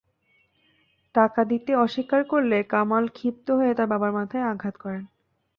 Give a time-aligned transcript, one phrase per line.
[1.15, 5.03] টাকা দিতে অস্বীকার করলে কামাল ক্ষিপ্ত হয়ে তাঁর বাবার মাথায় আঘাত করেন।